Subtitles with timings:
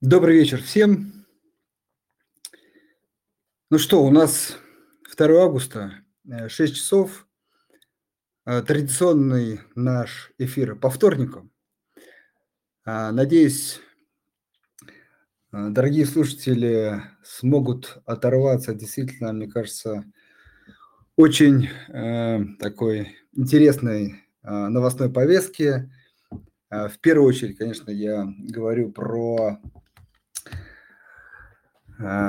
[0.00, 1.26] Добрый вечер всем.
[3.68, 4.56] Ну что, у нас
[5.16, 7.26] 2 августа, 6 э, часов.
[8.46, 11.50] Э, традиционный наш эфир по вторникам.
[12.84, 13.80] А, надеюсь,
[15.50, 20.04] э, дорогие слушатели смогут оторваться действительно, мне кажется,
[21.16, 21.68] очень
[22.60, 25.90] такой интересной новостной повестки.
[26.70, 29.58] В первую очередь, конечно, я говорю про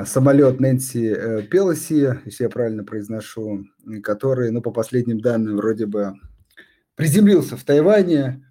[0.04, 3.66] самолет Нэнси э, Пелоси, если я правильно произношу,
[4.02, 6.14] который, ну, по последним данным, вроде бы
[6.96, 8.44] приземлился в Тайване.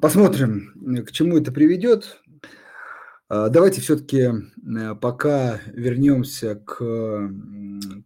[0.00, 2.20] Посмотрим, к чему это приведет.
[3.28, 6.76] А, давайте все-таки э, пока вернемся к,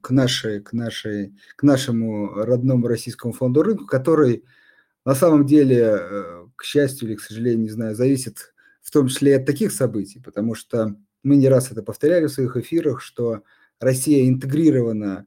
[0.00, 4.44] к, нашей, к, нашей, к нашему родному российскому фонду рынку, который
[5.04, 9.32] на самом деле, э, к счастью или к сожалению, не знаю, зависит в том числе
[9.32, 13.42] и от таких событий, потому что мы не раз это повторяли в своих эфирах, что
[13.80, 15.26] Россия интегрирована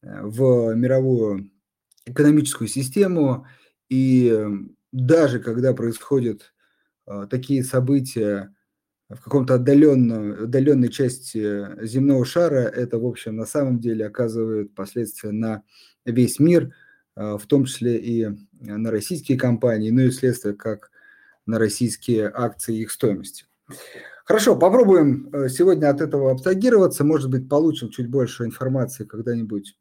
[0.00, 1.50] э, в мировую
[2.06, 3.46] экономическую систему,
[3.88, 4.48] и
[4.92, 6.54] даже когда происходят
[7.08, 8.54] э, такие события
[9.08, 15.32] в каком-то отдаленном, отдаленной части земного шара, это, в общем, на самом деле оказывает последствия
[15.32, 15.64] на
[16.04, 16.72] весь мир,
[17.16, 18.28] э, в том числе и
[18.60, 20.92] на российские компании, ну и следствие как
[21.46, 23.46] на российские акции и их стоимости.
[24.24, 27.02] Хорошо, попробуем э, сегодня от этого абстрагироваться.
[27.02, 29.76] Может быть, получим чуть больше информации когда-нибудь,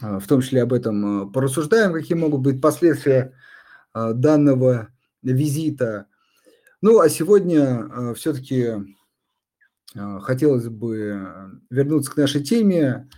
[0.00, 3.34] э, в том числе об этом э, порассуждаем, какие могут быть последствия
[3.94, 4.88] данного
[5.22, 6.06] визита.
[6.82, 8.74] Ну, а сегодня все-таки
[9.94, 13.08] хотелось бы вернуться к нашей теме.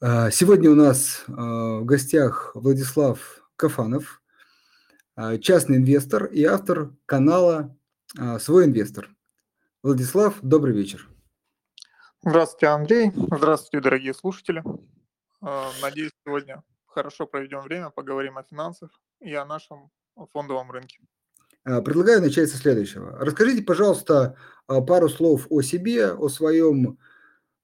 [0.00, 4.20] Сегодня у нас в гостях Владислав Кафанов,
[5.40, 7.76] частный инвестор и автор канала
[8.40, 9.08] «Свой инвестор».
[9.84, 11.08] Владислав, добрый вечер.
[12.24, 13.12] Здравствуйте, Андрей.
[13.14, 14.64] Здравствуйте, дорогие слушатели.
[15.40, 18.90] А, надеюсь, сегодня хорошо проведем время, поговорим о финансах
[19.20, 19.92] и о нашем
[20.32, 20.98] фондовом рынке.
[21.62, 23.18] А, предлагаю начать со следующего.
[23.20, 26.98] Расскажите, пожалуйста, а, пару слов о себе, о своем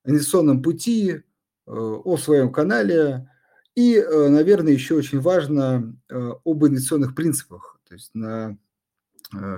[0.04, 1.22] инвестиционном пути,
[1.66, 3.28] о своем канале
[3.75, 7.81] и, наверное, еще очень важно об инвестиционных принципах.
[7.88, 8.63] То есть на Э,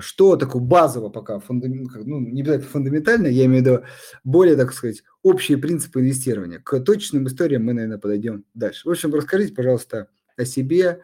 [0.00, 3.84] что такое базово пока, ну, не обязательно фундаментально, я имею в виду
[4.24, 6.60] более, так сказать, общие принципы инвестирования.
[6.60, 8.88] К точным историям мы, наверное, подойдем дальше.
[8.88, 11.02] В общем, расскажите, пожалуйста, о себе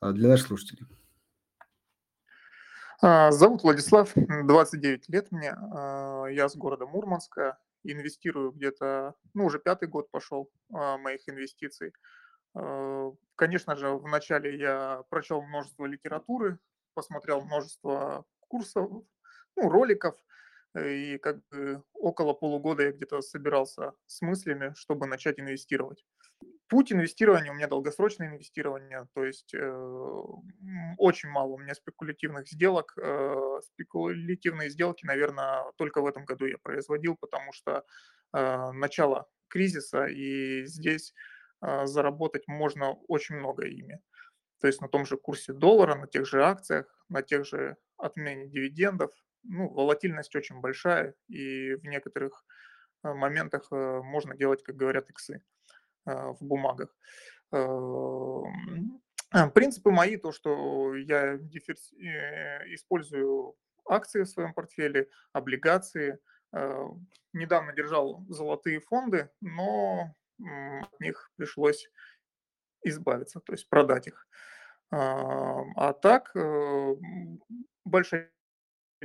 [0.00, 0.86] а, для наших слушателей.
[3.02, 9.58] А, зовут Владислав, 29 лет мне, а, я с города Мурманска, инвестирую где-то, ну, уже
[9.58, 11.92] пятый год пошел моих инвестиций.
[13.34, 16.58] Конечно же, вначале я прочел множество литературы,
[16.94, 18.90] посмотрел множество курсов,
[19.56, 20.14] ну, роликов,
[20.74, 26.04] э, и как бы около полугода я где-то собирался с мыслями, чтобы начать инвестировать.
[26.68, 30.22] Путь инвестирования у меня долгосрочное инвестирование, то есть э,
[30.98, 32.94] очень мало у меня спекулятивных сделок.
[32.96, 37.84] Э, спекулятивные сделки, наверное, только в этом году я производил, потому что
[38.34, 41.14] э, начало кризиса, и здесь
[41.62, 44.00] э, заработать можно очень много ими
[44.64, 48.46] то есть на том же курсе доллара, на тех же акциях, на тех же отмене
[48.46, 49.12] дивидендов.
[49.42, 52.46] Ну, волатильность очень большая, и в некоторых
[53.02, 55.44] э, моментах э, можно делать, как говорят, иксы
[56.06, 56.96] э, в бумагах.
[59.52, 63.54] Принципы мои, то, что я использую
[63.86, 66.20] акции в своем портфеле, облигации.
[67.34, 71.90] Недавно держал золотые фонды, но от них пришлось
[72.82, 74.26] избавиться, то есть продать их.
[74.90, 76.94] А так, э,
[77.84, 78.30] большая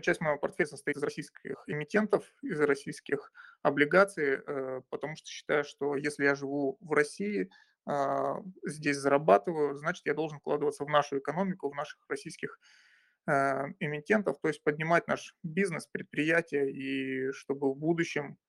[0.01, 3.31] часть моего портфеля состоит из российских эмитентов, из российских
[3.63, 7.49] облигаций, э, потому что считаю, что если я живу в России,
[7.85, 12.59] а, здесь зарабатываю, значит, я должен вкладываться в нашу экономику, в наших российских
[13.27, 13.31] э,
[13.79, 18.48] эмитентов, то есть поднимать наш бизнес, предприятие, и чтобы в будущем а,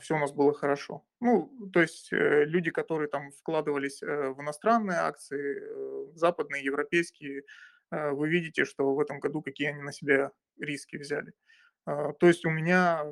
[0.00, 1.04] все у нас было хорошо.
[1.20, 7.44] Ну, то есть э, люди, которые там вкладывались э, в иностранные акции, э, западные, европейские,
[7.90, 10.30] вы видите, что в этом году какие они на себя
[10.60, 11.32] риски взяли.
[11.86, 13.02] А, то есть у меня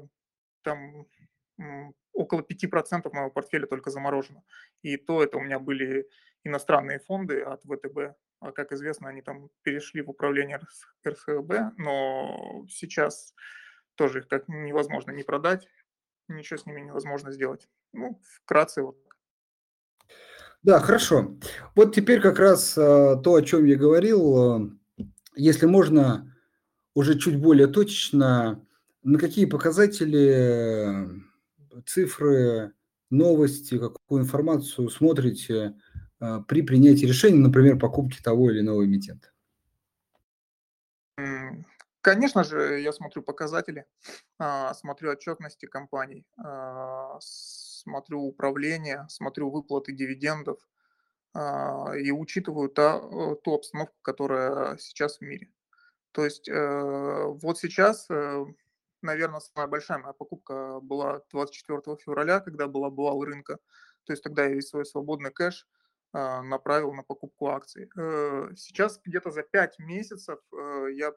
[0.61, 1.07] там
[2.13, 4.43] около 5% моего портфеля только заморожено.
[4.83, 6.07] И то это у меня были
[6.45, 8.19] иностранные фонды от ВТБ.
[8.41, 10.61] А как известно, они там перешли в управление
[11.09, 13.35] РСХБ, но сейчас
[13.95, 15.67] тоже их так невозможно не продать
[16.29, 17.69] ничего с ними невозможно сделать.
[17.93, 18.97] Ну, вкратце вот.
[20.63, 21.37] Да, хорошо.
[21.75, 24.61] Вот теперь как раз э, то, о чем я говорил.
[24.63, 24.71] Э,
[25.37, 26.35] если можно,
[26.95, 28.67] уже чуть более точечно,
[29.03, 31.09] на какие показатели,
[31.85, 32.73] цифры,
[33.11, 35.77] новости, какую информацию смотрите
[36.49, 39.29] при принятии решения, например, покупки того или иного эмитента?
[42.07, 43.85] Конечно же, я смотрю показатели,
[44.39, 50.61] а, смотрю отчетности компаний, а, смотрю управление, смотрю выплаты дивидендов
[51.35, 55.51] и учитываю та, э, ту обстановку, которая сейчас в мире.
[56.13, 58.45] То есть э, вот сейчас, э,
[59.03, 63.59] наверное, самая большая моя покупка была 24 февраля, когда был обвал рынка.
[64.05, 65.67] То есть тогда я весь свой свободный кэш
[66.13, 67.91] а, направил на покупку акций.
[68.57, 71.13] Сейчас где-то за 5 месяцев я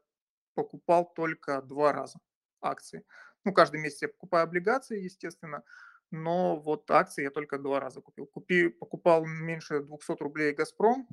[0.64, 2.20] покупал только два раза
[2.62, 3.06] акции.
[3.46, 5.64] Ну, каждый месяц я покупаю облигации, естественно,
[6.12, 8.26] но вот акции я только два раза купил.
[8.26, 11.08] Купи, покупал меньше 200 рублей «Газпром»,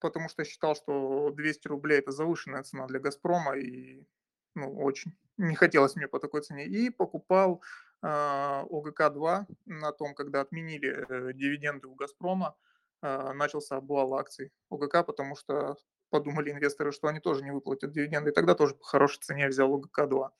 [0.00, 4.06] потому что считал, что 200 рублей– это завышенная цена для «Газпрома», и
[4.54, 6.64] ну, очень не хотелось мне по такой цене.
[6.64, 7.62] И покупал
[8.02, 12.56] э, ОГК-2 на том, когда отменили э, дивиденды у «Газпрома»,
[13.02, 15.76] а, начался обвал акций ОГК, потому что
[16.16, 19.70] подумали инвесторы, что они тоже не выплатят дивиденды, и тогда тоже по хорошей цене взял
[19.74, 20.30] ОГК-2.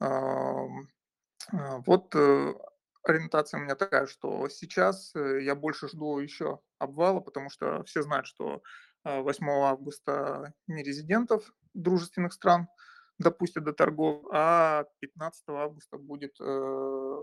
[0.00, 0.66] А,
[1.86, 2.54] вот э,
[3.02, 8.02] ориентация у меня такая, что сейчас э, я больше жду еще обвала, потому что все
[8.02, 8.62] знают, что
[9.04, 12.68] 8 а, августа нерезидентов дружественных стран
[13.18, 17.22] допустят до торгов, а 15 августа будет э,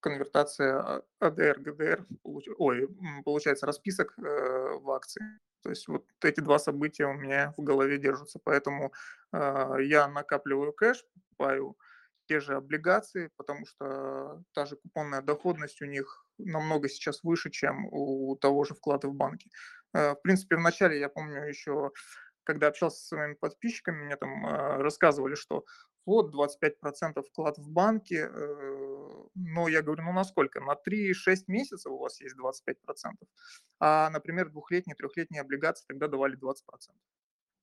[0.00, 2.88] конвертация АДР, ГДР, ой,
[3.24, 5.22] получается расписок э, в акции.
[5.62, 8.92] То есть вот эти два события у меня в голове держатся, поэтому
[9.32, 11.76] э, я накапливаю кэш, покупаю
[12.26, 17.86] те же облигации, потому что та же купонная доходность у них намного сейчас выше, чем
[17.90, 19.50] у того же вклада в банке.
[19.92, 21.92] Э, в принципе, вначале, я помню, еще
[22.44, 24.44] когда общался со своими подписчиками, мне там
[24.80, 25.64] рассказывали, что
[26.10, 30.60] вот 25% вклад в банке, э, но я говорю, ну насколько?
[30.60, 33.28] На 3-6 месяцев у вас есть 25%,
[33.78, 36.98] а, например, двухлетние, трехлетние облигации тогда давали 20%.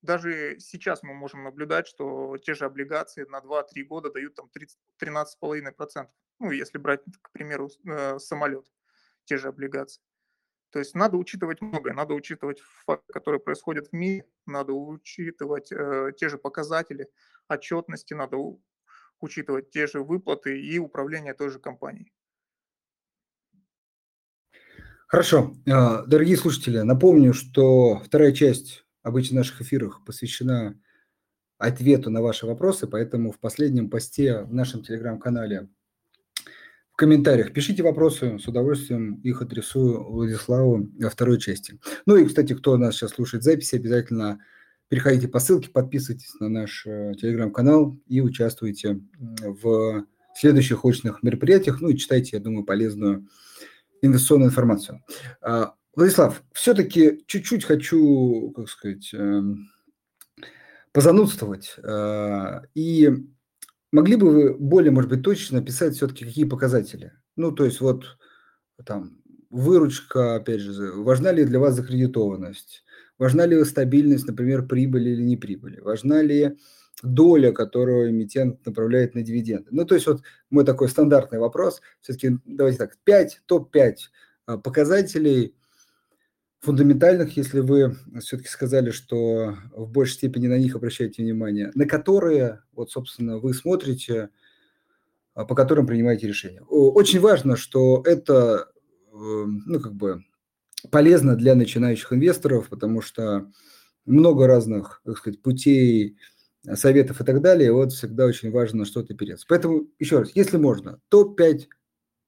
[0.02, 4.50] Даже сейчас мы можем наблюдать, что те же облигации на 2-3 года дают там
[5.00, 6.08] 13,5%.
[6.40, 8.72] Ну, если брать, к примеру, э, самолет,
[9.26, 10.02] те же облигации.
[10.78, 16.12] То есть надо учитывать многое, надо учитывать факты, которые происходят в мире, надо учитывать э,
[16.16, 17.10] те же показатели
[17.50, 18.62] отчетности, надо у,
[19.20, 22.14] учитывать те же выплаты и управление той же компанией.
[25.08, 25.56] Хорошо.
[25.68, 30.80] А, дорогие слушатели, напомню, что вторая часть обычно наших эфирах посвящена
[31.58, 35.70] ответу на ваши вопросы, поэтому в последнем посте в нашем телеграм-канале
[36.98, 41.80] комментариях пишите вопросы, с удовольствием их адресую Владиславу во второй части.
[42.06, 44.40] Ну и, кстати, кто нас сейчас слушает записи, обязательно
[44.90, 50.06] переходите по ссылке, подписывайтесь на наш э, телеграм-канал и участвуйте в
[50.36, 51.82] следующих очных мероприятиях.
[51.82, 53.28] Ну и читайте, я думаю, полезную
[54.02, 55.04] инвестиционную информацию.
[55.42, 59.70] А, Владислав, все-таки чуть-чуть хочу, как сказать, эм,
[60.92, 63.12] позанудствовать э, и
[63.92, 67.14] Могли бы вы более, может быть, точно написать все-таки, какие показатели?
[67.36, 68.18] Ну, то есть вот
[68.86, 72.84] там выручка, опять же, важна ли для вас закредитованность?
[73.18, 75.80] Важна ли стабильность, например, прибыли или не прибыли?
[75.80, 76.58] Важна ли
[77.02, 79.70] доля, которую эмитент направляет на дивиденды?
[79.72, 81.82] Ну, то есть вот мой такой стандартный вопрос.
[82.02, 83.96] Все-таки давайте так, 5, топ-5
[84.46, 85.56] а, показателей–
[86.62, 92.62] фундаментальных, если вы все-таки сказали, что в большей степени на них обращаете внимание, на которые,
[92.74, 94.30] вот, собственно, вы смотрите,
[95.34, 96.62] а, по которым принимаете решение.
[96.64, 98.70] Очень важно, что это,
[99.14, 100.24] эм, ну, как бы,
[100.92, 103.52] полезно для начинающих инвесторов, потому что
[104.06, 106.18] много разных, так сказать, путей,
[106.74, 107.72] советов и так далее.
[107.72, 109.46] Вот всегда очень важно что-то опереться.
[109.48, 111.68] Поэтому, еще раз, если можно, топ-5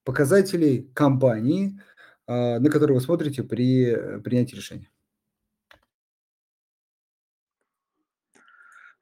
[0.04, 1.80] показателей компании–
[2.30, 4.88] на которые вы смотрите при э, принятии решения?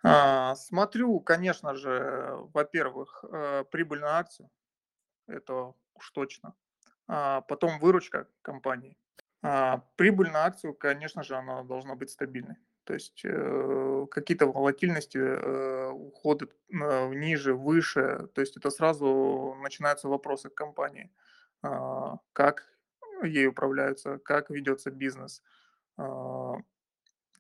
[0.03, 4.49] А, смотрю, конечно же, во-первых, э, прибыль на акцию,
[5.27, 6.55] это уж точно.
[7.07, 8.97] А потом выручка компании.
[9.97, 12.57] Прибыль на акцию, конечно же, она должна быть стабильной.
[12.85, 15.19] То есть э, какие-то волатильности,
[15.91, 18.29] уходы ниже, выше.
[18.35, 21.13] То есть это сразу начинаются вопросы к компании.
[21.61, 22.78] Как
[23.25, 25.43] ей управляются, как ведется бизнес.
[25.97, 26.55] А,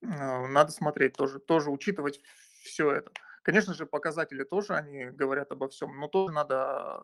[0.03, 2.21] а, надо смотреть тоже, тоже учитывать
[2.63, 3.11] все это.
[3.43, 7.03] Конечно же, показатели тоже, они говорят обо всем, но тоже надо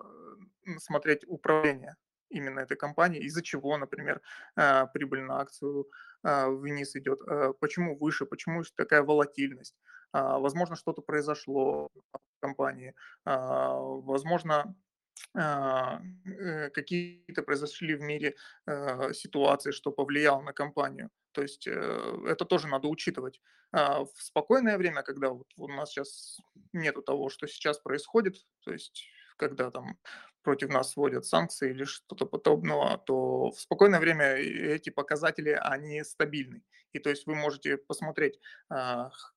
[0.78, 1.96] смотреть управление
[2.28, 4.20] именно этой компании, из-за чего, например,
[4.56, 5.88] а, прибыль на акцию
[6.22, 7.20] вниз идет,
[7.60, 9.76] почему выше, почему такая волатильность,
[10.10, 12.94] возможно, что-то произошло в компании,
[13.26, 14.93] возможно, э,
[15.32, 21.10] какие-то произошли в мире э, ситуации, что повлияло на компанию.
[21.32, 23.40] То есть э, это тоже надо учитывать.
[23.72, 26.38] В спокойное время, когда вот у нас сейчас
[26.72, 29.04] нету того, что сейчас происходит, то есть
[29.36, 29.98] когда там
[30.42, 36.62] против нас вводят санкции или что-то подобного, то в спокойное время эти показатели, они стабильны.
[36.92, 38.38] И то есть вы можете посмотреть,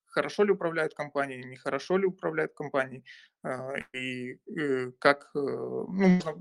[0.08, 3.04] хорошо ли управляют компанией, нехорошо ли управляют компанией,
[3.42, 6.34] а, и э, как э, ну, можно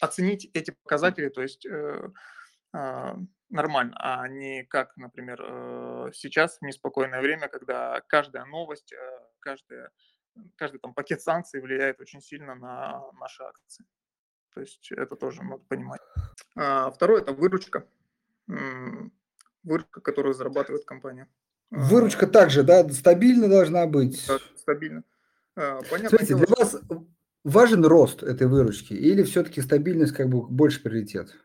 [0.00, 2.10] оценить эти показатели, то есть э,
[2.72, 3.16] а,
[3.48, 5.38] нормально, а не как, например,
[6.12, 8.92] сейчас в неспокойное время, когда каждая новость,
[9.40, 9.90] каждая,
[10.56, 13.86] каждый там пакет санкций влияет очень сильно на наши акции.
[14.52, 16.00] То есть это тоже надо понимать.
[16.56, 17.86] А второе– это выручка.
[19.62, 21.28] Выручка, которую зарабатывает компания.
[21.76, 24.26] Выручка также, да, стабильно должна быть.
[24.56, 25.04] Стабильно.
[25.56, 26.08] А, понятно.
[26.08, 26.80] Смотрите, для вас
[27.44, 31.36] важен рост этой выручки или все-таки стабильность как бы больше приоритет?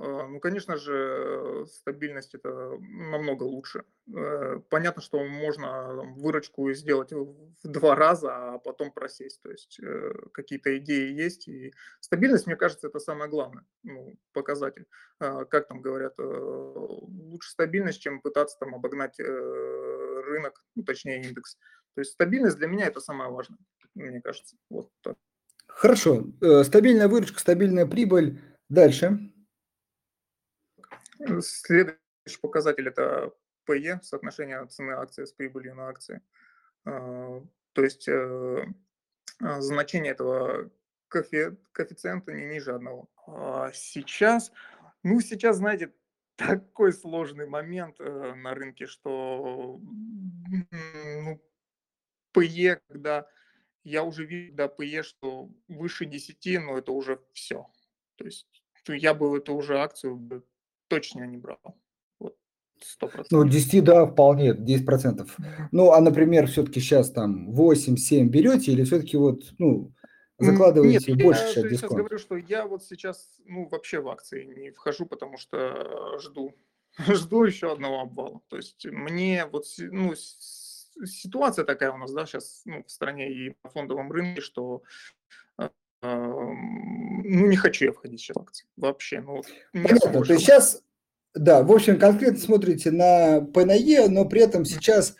[0.00, 3.84] А, ну, конечно же, стабильность это намного лучше.
[4.14, 9.42] Э, понятно, что можно выручку сделать в два раза, а потом просесть.
[9.42, 11.48] То есть э, какие-то идеи есть.
[11.48, 14.86] И стабильность, мне кажется, это самое главное ну, показатель.
[15.18, 21.56] А, как там говорят, э, лучше стабильность, чем пытаться там обогнать рынок, ну, точнее индекс.
[21.94, 23.58] То есть стабильность для меня это самое важное,
[23.94, 24.56] мне кажется.
[24.70, 25.16] Вот так.
[25.66, 26.24] Хорошо.
[26.62, 28.40] Стабильная выручка, стабильная прибыль.
[28.68, 29.32] Дальше.
[31.40, 33.32] Следующий показатель– это
[33.66, 36.22] PE, соотношение цены акции с прибылью на акции.
[36.84, 38.66] А, то есть э,
[39.40, 40.70] а, значение этого
[41.08, 43.08] коэффициента не ниже одного.
[43.26, 44.52] А сейчас,
[45.02, 45.92] ну сейчас, знаете,
[46.36, 51.42] такой сложный момент э, на рынке, что ну,
[52.34, 53.28] PE, когда
[53.84, 57.66] я уже вижу, да, PE, что выше 10, но это уже все.
[58.16, 58.46] То есть
[58.86, 60.44] я бы эту уже акцию
[60.88, 61.60] точно не брал.
[62.18, 62.36] Вот,
[63.02, 63.26] 100%.
[63.30, 65.28] Ну, 10, да, вполне, 10%.
[65.72, 69.92] Ну, а, например, все-таки сейчас там 8-7 берете или все-таки вот, ну,
[70.38, 71.80] закладываете Нет, больше я сейчас дисконт?
[71.80, 76.54] сейчас говорю, что я вот сейчас, ну, вообще в акции не вхожу, потому что жду,
[76.98, 78.40] жду еще одного обвала.
[78.48, 80.14] То есть мне вот, ну,
[81.04, 84.82] ситуация такая у нас, да, сейчас ну, в стране и на фондовом рынке, что
[86.02, 88.66] ну, не хочу я входить сейчас в акции.
[88.76, 89.20] Вообще.
[89.20, 90.24] Ну, Понятно.
[90.24, 90.82] То есть сейчас,
[91.34, 95.16] да, в общем, конкретно смотрите на ПНЕ, но при этом сейчас,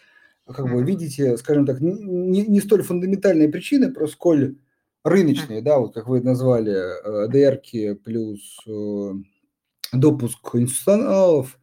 [0.47, 4.56] как бы, видите, скажем так, не, не столь фундаментальные причины, просто сколь
[5.04, 9.12] рыночные, да, вот как вы назвали, э, ДРки плюс э,
[9.92, 11.58] допуск институционалов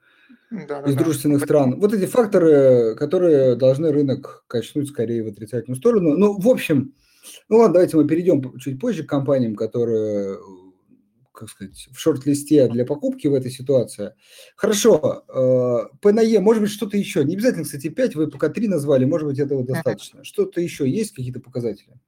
[0.51, 1.45] да, из да, дружественных да.
[1.45, 1.79] стран.
[1.79, 6.15] Вот эти факторы, которые должны рынок качнуть скорее в отрицательную сторону.
[6.17, 6.93] Ну, в общем,
[7.49, 10.37] ну ладно, давайте мы перейдем чуть позже к компаниям, которые,
[11.33, 14.13] как сказать, в шорт-листе для покупки в этой ситуации.
[14.55, 17.23] Хорошо, э, ПНЕ, может быть, что-то еще.
[17.23, 20.23] Не обязательно, кстати, 5, вы пока 3 назвали, может быть, этого достаточно.
[20.23, 21.99] Что-то еще есть, какие-то показатели?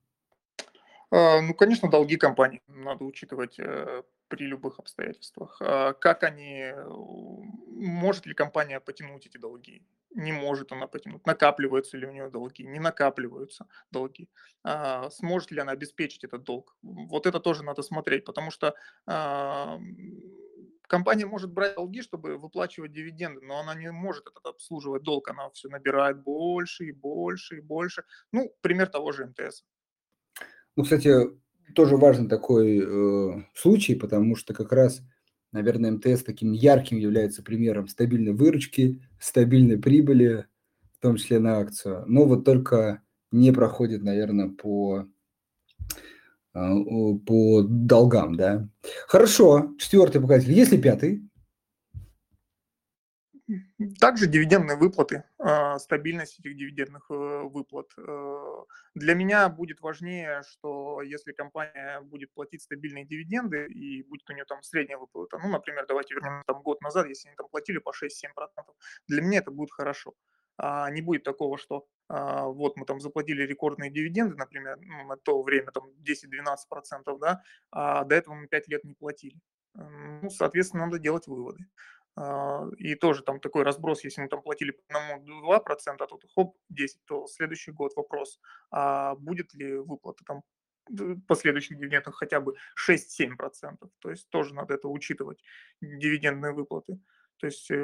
[1.09, 5.57] А, ну, конечно, долги компании надо учитывать э, при любых обстоятельствах.
[5.61, 6.73] А как они,
[7.69, 9.83] может ли компания потянуть эти долги?
[10.17, 11.25] Не может она потянуть.
[11.27, 12.63] Накапливаются ли у нее долги?
[12.63, 14.29] Не накапливаются долги.
[14.63, 16.75] А сможет ли она обеспечить этот долг?
[16.81, 18.73] Вот это тоже надо смотреть, потому что
[19.05, 19.79] а,
[20.87, 25.51] компания может брать долги, чтобы выплачивать дивиденды, но она не может этот обслуживать долг, она
[25.51, 28.03] все набирает больше и больше и больше.
[28.31, 29.63] Ну, пример того же МТС.
[30.75, 31.13] Ну, кстати,
[31.75, 35.03] тоже важный такой э, случай, потому что как раз,
[35.51, 40.45] наверное, МТС таким ярким является примером стабильной выручки, стабильной прибыли,
[40.97, 42.03] в том числе на акцию.
[42.07, 43.01] Но вот только
[43.31, 45.07] не проходит, наверное, по,
[46.53, 46.59] э,
[47.25, 48.69] по долгам, да.
[49.07, 50.53] Хорошо, четвертый показатель.
[50.53, 51.26] Если пятый?
[53.99, 57.85] Также дивидендные выплаты, а, стабильность этих дивидендных э, выплат.
[57.99, 58.63] Э,
[58.95, 64.45] для меня будет важнее, что если компания будет платить стабильные дивиденды и будет у нее
[64.45, 67.91] там средняя выплата, ну, например, давайте вернем там год назад, если они там платили по
[67.91, 68.73] 6-7%,
[69.07, 70.15] для меня это будет хорошо.
[70.57, 75.17] А не будет такого, что а, вот мы там заплатили рекордные дивиденды, например, ну, на
[75.17, 79.39] то время там 10-12%, да, а до этого мы 5 лет не платили.
[79.75, 81.59] Ну, соответственно, надо делать выводы.
[82.17, 86.25] А, и тоже там такой разброс, если мы там платили по одному 2%, а тут
[86.33, 88.39] хоп, 10, то следующий год вопрос,
[88.71, 90.41] а будет ли выплата там
[91.27, 92.55] последующих дивидендов хотя бы
[92.89, 93.77] 6-7%.
[93.99, 95.43] То есть тоже надо это учитывать,
[95.79, 96.99] дивидендные выплаты.
[97.39, 97.75] То есть э,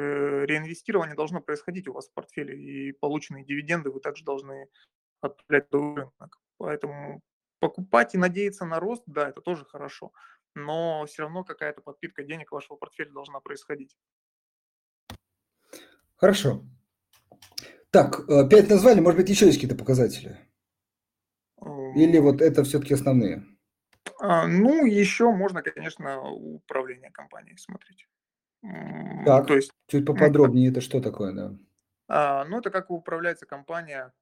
[0.48, 4.68] реинвестирование должно происходить у вас в портфеле, и полученные дивиденды вы также должны
[5.22, 6.42] отправлять в рынок.
[6.58, 7.22] Поэтому
[7.60, 10.12] покупать и надеяться на рост, да, это тоже хорошо,
[10.56, 13.96] но все равно какая-то подпитка денег вашего портфеля должна происходить.
[16.24, 16.64] Хорошо.
[17.92, 20.38] Так, 5 э, назвали, может быть, еще есть какие-то показатели?
[21.98, 23.44] Или вот это все-таки основные?
[24.22, 28.08] А, ну, еще можно, конечно, управление компанией смотреть.
[29.26, 31.58] Так, То есть, чуть поподробнее, это что такое, да?
[32.08, 34.14] А, ну, это как управляется компания,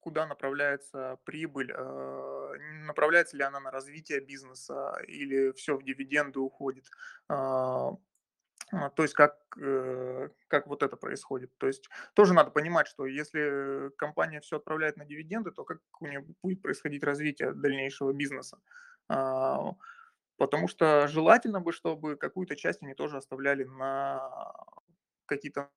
[0.00, 2.54] куда направляется прибыль, а,
[2.86, 6.86] направляется ли она на развитие бизнеса или все в дивиденды уходит.
[8.72, 11.50] А, то есть как, э, как вот это происходит.
[11.58, 16.06] То есть тоже надо понимать, что если компания все отправляет на дивиденды, то как у
[16.06, 18.58] нее будет происходить развитие дальнейшего бизнеса.
[19.08, 19.72] А,
[20.36, 24.30] потому что желательно бы, чтобы какую-то часть они тоже оставляли на
[25.26, 25.70] какие-то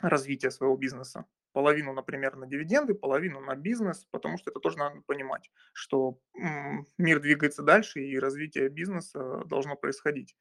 [0.00, 1.24] развитие своего бизнеса.
[1.52, 6.18] Половину, например, на дивиденды, половину на бизнес, потому что это тоже надо понимать, что
[6.98, 10.34] мир двигается дальше и развитие бизнеса должно происходить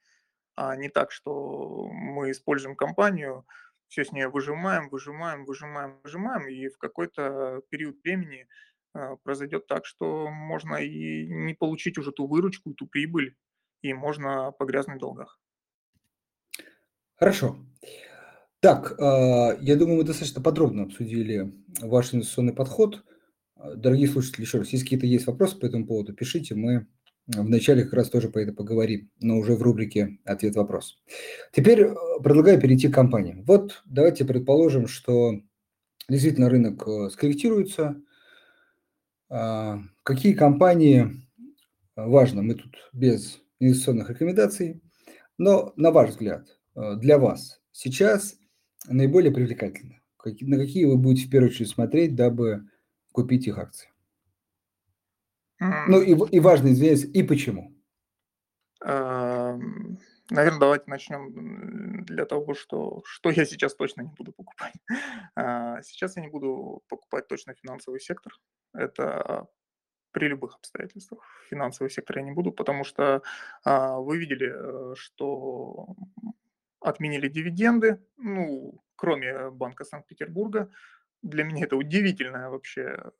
[0.55, 3.45] а не так, что мы используем компанию,
[3.87, 8.47] все с нее выжимаем, выжимаем, выжимаем, выжимаем, и в какой-то период времени
[8.93, 13.35] а, произойдет так, что можно и не получить уже ту выручку, ту прибыль,
[13.81, 15.39] и можно погрязнуть в долгах.
[17.15, 17.57] Хорошо.
[18.59, 23.03] Так, а, я думаю, мы достаточно подробно обсудили ваш инвестиционный подход.
[23.75, 26.87] Дорогие слушатели, еще раз, если какие-то есть вопросы по этому поводу, пишите, мы
[27.27, 31.01] Вначале как раз тоже по это поговорим, но уже в рубрике «Ответ-вопрос».
[31.53, 33.43] Теперь э, предлагаю перейти к компаниям.
[33.45, 35.39] Вот давайте предположим, что
[36.09, 38.01] действительно рынок э, скорректируется.
[39.29, 41.03] А, какие компании,
[41.95, 44.81] э, важно, мы тут без инвестиционных рекомендаций,
[45.37, 48.35] но на ваш взгляд, для вас сейчас
[48.87, 50.01] наиболее привлекательны?
[50.41, 52.67] На какие вы будете в первую очередь смотреть, дабы
[53.13, 53.92] купить их акции?
[55.59, 57.73] Ну и, и важно, извиняюсь, и почему?
[60.33, 64.73] Наверное, давайте начнем для того, что, что я сейчас точно не буду покупать.
[65.35, 68.33] А, сейчас я не буду покупать точно финансовый сектор.
[68.73, 69.47] Это
[70.11, 71.23] при любых обстоятельствах.
[71.49, 73.21] Финансовый сектор я не буду, потому что
[73.63, 75.95] а, вы видели, э, что
[76.79, 80.69] отменили дивиденды, ну, кроме Банка Санкт-Петербурга.
[81.21, 83.11] Для меня это удивительная вообще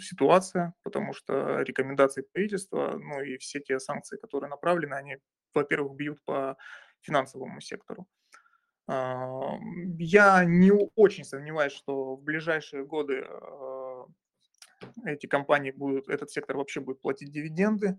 [0.00, 5.18] ситуация, потому что рекомендации правительства, ну и все те санкции, которые направлены, они,
[5.54, 6.56] во-первых, бьют по
[7.02, 8.06] финансовому сектору.
[8.88, 9.58] А,
[9.98, 14.04] я не очень сомневаюсь, что в ближайшие годы э,
[15.04, 17.98] эти компании будут, этот сектор вообще будет платить дивиденды.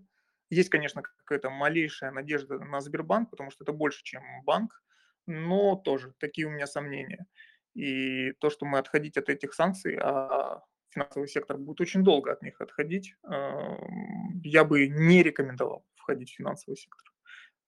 [0.50, 4.82] Есть, конечно, какая-то малейшая надежда на Сбербанк, потому что это больше, чем банк,
[5.26, 7.26] но тоже такие у меня сомнения.
[7.74, 10.60] И то, что мы отходить от этих санкций, а
[10.92, 16.76] финансовый сектор будет очень долго от них отходить, я бы не рекомендовал входить в финансовый
[16.76, 17.12] сектор.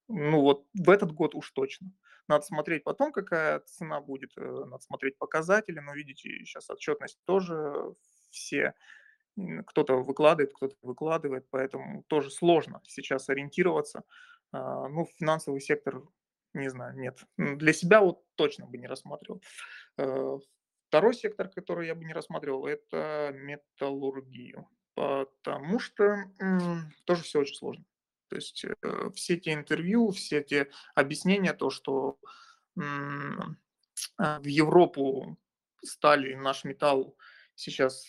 [0.09, 1.91] Ну вот в этот год уж точно.
[2.29, 7.95] Надо смотреть потом, какая цена будет, э, надо смотреть показатели, но видите, сейчас отчетность тоже
[8.31, 8.75] все,
[9.67, 14.05] кто-то выкладывает, кто-то выкладывает, поэтому тоже сложно сейчас ориентироваться.
[14.53, 16.03] А, ну, финансовый сектор,
[16.55, 17.19] не знаю, нет.
[17.37, 19.43] Для себя вот точно бы не рассматривал.
[20.95, 26.31] Второй сектор, который я бы не рассматривал, это металлургию, потому что
[27.05, 27.85] тоже все очень сложно.
[28.29, 32.21] То есть э, все эти интервью, все эти объяснения, то, что
[32.77, 35.37] а, в Европу
[35.83, 37.17] стали наш металл
[37.57, 38.07] сейчас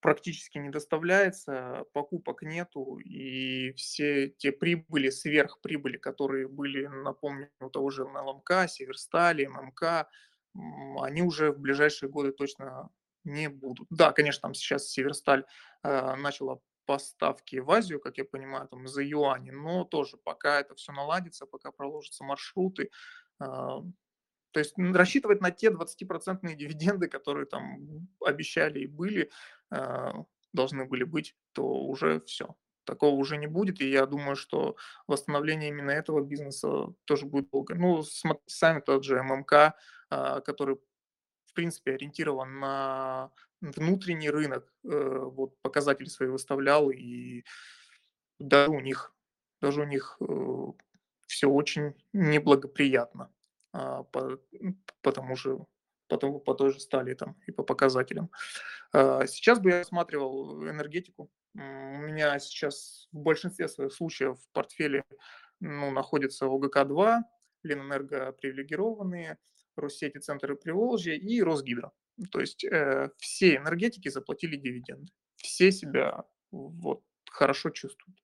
[0.00, 7.90] практически не доставляется, покупок нету, и все те прибыли, сверхприбыли, которые были, напомню, у того
[7.90, 10.08] же НЛМК, Северстали, ММК,
[10.54, 12.90] они уже в ближайшие годы точно
[13.24, 13.86] не будут.
[13.90, 15.44] Да, конечно, там сейчас Северсталь
[15.82, 20.74] э, начала поставки в Азию, как я понимаю, там за юани, но тоже пока это
[20.74, 22.90] все наладится, пока проложатся маршруты,
[23.40, 23.44] э,
[24.52, 29.30] то есть рассчитывать на те 20% дивиденды, которые там обещали и были,
[29.70, 30.12] э,
[30.52, 32.56] должны были быть, то уже все.
[32.84, 37.74] Такого уже не будет, и я думаю, что восстановление именно этого бизнеса тоже будет долго.
[37.74, 38.02] Ну,
[38.46, 39.74] сами тот же ММК,
[40.10, 40.76] а, который,
[41.46, 47.44] в принципе, ориентирован на внутренний рынок, э, вот показатели свои выставлял, и
[48.38, 49.14] даже у них,
[49.60, 50.66] даже у них э,
[51.26, 53.30] все очень неблагоприятно
[53.72, 54.38] а, по,
[55.02, 55.58] по тому же
[56.08, 58.30] по, тому, по той же стали там и по показателям.
[58.92, 61.30] А, сейчас бы я рассматривал энергетику.
[61.54, 65.04] У меня сейчас в большинстве своих случаев в портфеле
[65.60, 67.22] ну, находится ОГК-2,
[67.64, 69.38] Ленэнерго привилегированные,
[69.76, 71.92] Россети Центры Приволжья и Росгидро.
[72.30, 75.12] То есть э, все энергетики заплатили дивиденды.
[75.36, 78.18] Все себя вот хорошо чувствуют.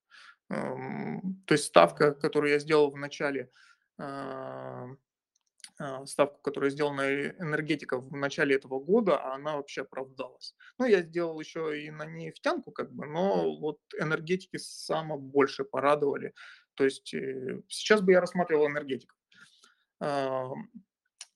[0.50, 3.50] Эм, то есть ставка, которую я сделал в начале
[3.98, 4.86] а,
[6.04, 7.02] ставку, которая сделана
[7.38, 10.54] энергетика в начале этого года, а она вообще оправдалась.
[10.78, 16.32] Ну, я сделал еще и на нефтянку, как бы, но вот энергетики само больше порадовали.
[16.74, 19.14] То есть э, сейчас бы я рассматривал энергетику.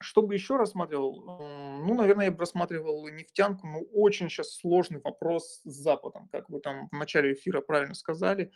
[0.03, 1.23] Что бы еще рассматривал?
[1.85, 6.29] Ну, наверное, я бы рассматривал нефтянку, но очень сейчас сложный вопрос с Западом.
[6.33, 8.51] Как вы там в начале эфира правильно сказали,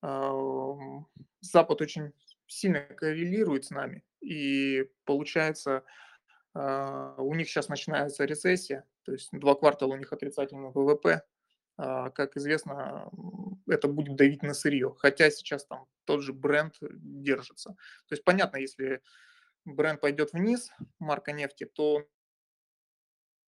[0.00, 2.12] Запад очень
[2.52, 4.04] сильно коррелирует с нами.
[4.20, 5.84] И получается,
[6.54, 11.22] а, у них сейчас начинается рецессия, то есть два квартала у них отрицательный ВВП.
[11.78, 13.10] А, как известно,
[13.66, 14.94] это будет давить на сырье.
[14.98, 17.70] Хотя сейчас там тот же бренд держится.
[18.08, 19.00] То есть понятно, если
[19.64, 22.04] бренд пойдет вниз, марка нефти, то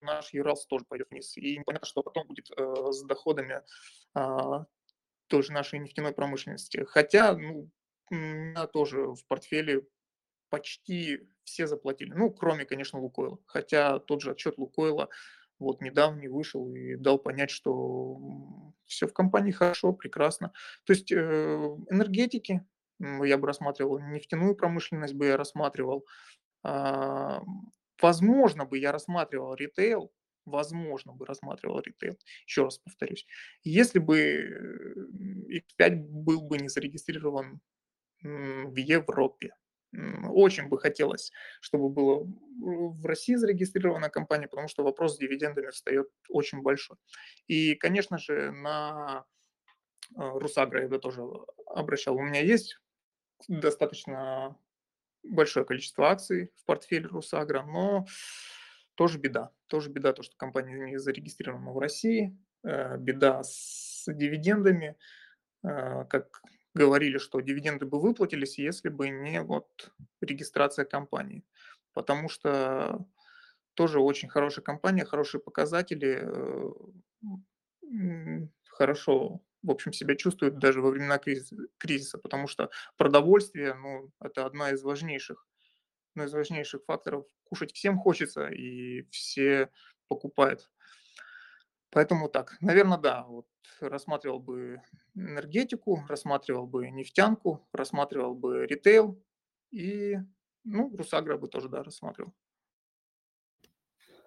[0.01, 1.37] наш Юралс тоже пойдет вниз.
[1.37, 3.61] И понятно, что потом будет э, с доходами
[4.15, 4.65] э,
[5.27, 6.83] тоже нашей нефтяной промышленности.
[6.85, 7.69] Хотя, ну,
[8.11, 9.87] меня тоже в портфеле
[10.49, 12.13] почти все заплатили.
[12.13, 13.39] Ну, кроме, конечно, Лукойла.
[13.45, 15.09] Хотя тот же отчет Лукойла
[15.59, 18.19] вот недавно вышел и дал понять, что
[18.85, 20.51] все в компании хорошо, прекрасно.
[20.85, 22.65] То есть э, энергетики,
[22.99, 26.05] я бы рассматривал, нефтяную промышленность бы я рассматривал.
[26.63, 27.41] А,
[28.01, 30.11] возможно бы я рассматривал ритейл,
[30.45, 32.17] возможно бы рассматривал ритейл.
[32.47, 33.25] Еще раз повторюсь.
[33.63, 34.99] Если бы
[35.79, 37.61] X5 был бы не зарегистрирован
[38.21, 39.55] в Европе.
[40.29, 42.27] Очень бы хотелось, чтобы было
[42.59, 46.97] в России зарегистрирована компания, потому что вопрос с дивидендами встает очень большой.
[47.47, 49.25] И, конечно же, на
[50.15, 51.21] а, Русагра я бы тоже
[51.67, 52.15] обращал.
[52.15, 52.77] У меня есть
[53.47, 54.57] достаточно
[55.23, 58.05] большое количество акций в портфеле Русагра, но
[58.95, 59.51] тоже беда.
[59.67, 62.37] Тоже беда то, что компания не зарегистрирована в России.
[62.63, 64.97] Э, беда с дивидендами.
[65.63, 66.41] Э, как
[66.75, 71.43] говорили, что дивиденды бы выплатились, если бы не вот регистрация компании.
[71.93, 73.05] Потому что
[73.75, 76.71] тоже очень хорошая компания, хорошие показатели, э,
[78.69, 81.19] хорошо, в общем, себя чувствует даже во времена
[81.77, 85.47] кризиса, потому что продовольствие, ну, это одна из важнейших,
[86.15, 87.25] одна из важнейших факторов.
[87.45, 89.69] Кушать всем хочется, и все
[90.07, 90.69] покупают.
[91.95, 93.47] Поэтому так, наверное, да, вот
[93.79, 94.81] рассматривал бы
[95.15, 99.23] энергетику, рассматривал бы нефтянку, рассматривал бы ритейл
[99.71, 100.17] и,
[100.65, 102.33] ну, Русагра бы тоже, да, рассматривал.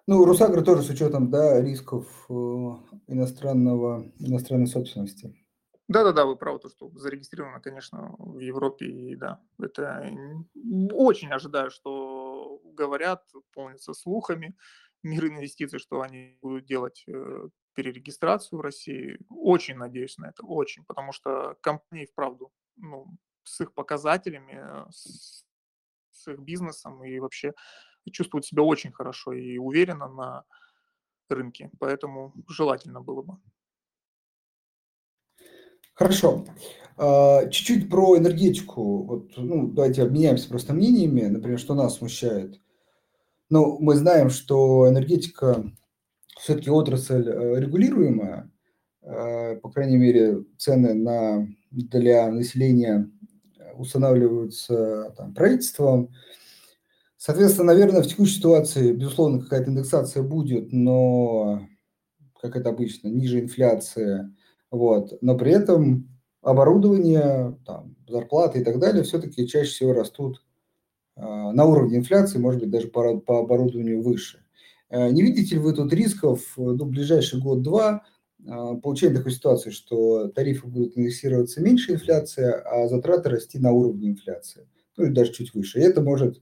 [0.07, 2.33] Ну, Русагра тоже с учетом, да, рисков э,
[3.05, 5.35] иностранного, иностранной собственности.
[5.87, 10.11] Да-да-да, вы правы, то, что зарегистрировано, конечно, в Европе, и да, это
[10.91, 14.55] очень ожидаю, что говорят, полнится слухами,
[15.03, 19.19] мир инвестиций, что они будут делать э, перерегистрацию в России.
[19.29, 23.07] Очень надеюсь на это, очень, потому что компании, вправду, ну,
[23.43, 25.45] с их показателями, с,
[26.11, 27.53] с их бизнесом и вообще
[28.11, 30.45] чувствуют себя очень хорошо и уверенно на
[31.29, 33.37] рынке, поэтому желательно было бы.
[35.93, 36.45] Хорошо.
[36.97, 39.03] А, чуть-чуть про энергетику.
[39.03, 42.61] Вот, ну, давайте обменяемся просто мнениями, например, что нас смущает.
[43.49, 45.63] Ну, мы знаем, что энергетика
[46.39, 48.51] все-таки отрасль э, регулируемая,
[49.01, 53.09] э, по крайней мере, цены на, для населения
[53.75, 56.13] устанавливаются там, правительством.
[57.17, 61.67] Соответственно, наверное, в текущей ситуации, безусловно, какая-то индексация будет, но,
[62.41, 64.29] как это обычно, ниже инфляции.
[64.71, 65.17] Вот.
[65.21, 66.07] Но при этом
[66.41, 70.48] оборудование, там, зарплаты и так далее все-таки чаще всего растут э,
[71.19, 74.43] на уровне инфляции, может быть, даже по, по оборудованию выше.
[74.89, 78.05] Э, не видите ли вы тут рисков э, ну, в ближайший год-два
[78.39, 84.09] э, получения такой ситуации, что тарифы будут индексироваться меньше инфляции, а затраты расти на уровне
[84.09, 85.79] инфляции, ну или даже чуть выше.
[85.79, 86.41] И это может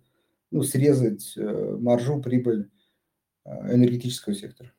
[0.52, 2.70] ну, срезать маржу, прибыль
[3.46, 4.72] энергетического сектора.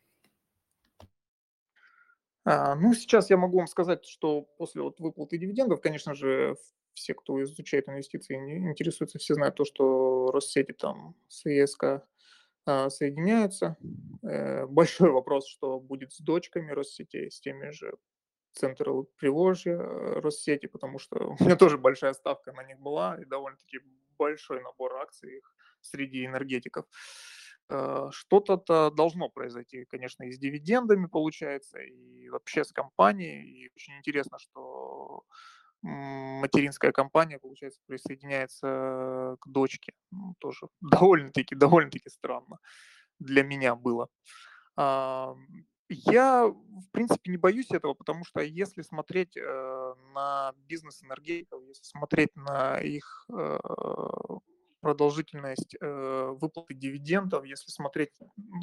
[2.44, 6.56] А, ну, сейчас я могу вам сказать, что после вот выплаты дивидендов, конечно же,
[6.98, 12.02] все, кто изучает инвестиции, интересуются, все знают то, что Россети там с ЕСК
[12.66, 13.76] а, соединяются.
[14.22, 17.94] Э, большой вопрос, что будет с дочками Россетей, с теми же
[18.52, 23.24] Центр Приволжья э, Россети, потому что у меня тоже большая ставка на них была и
[23.24, 23.78] довольно-таки
[24.18, 26.84] большой набор акций их среди энергетиков.
[27.70, 33.64] Э, что-то должно произойти, конечно, и с дивидендами получается, и вообще с компанией.
[33.64, 35.22] И очень интересно, что
[35.82, 39.92] материнская компания, получается, присоединяется к дочке.
[40.10, 42.58] Ну, тоже довольно-таки, довольно-таки странно
[43.18, 44.08] для меня было.
[45.90, 51.82] Я, в принципе, не боюсь этого, потому что если смотреть э, на бизнес энергетиков, если
[51.82, 53.58] смотреть на их э,
[54.80, 58.10] продолжительность э, выплаты дивидендов, если смотреть,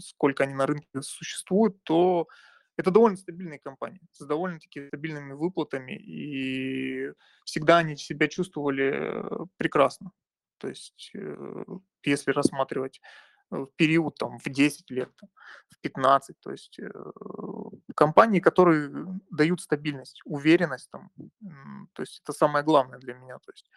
[0.02, 2.28] сколько они на рынке существуют, то
[2.78, 7.12] это довольно стабильные компании с довольно-таки стабильными выплатами, и
[7.46, 9.24] всегда они себя чувствовали
[9.58, 10.12] прекрасно.
[10.58, 11.12] То есть,
[12.04, 13.02] если рассматривать
[13.50, 15.12] в период там, в 10 лет,
[15.70, 16.40] в 15.
[16.40, 16.90] То есть э,
[17.96, 18.90] компании, которые
[19.30, 21.12] дают стабильность, уверенность, там,
[21.94, 23.38] то есть это самое главное для меня.
[23.40, 23.70] То есть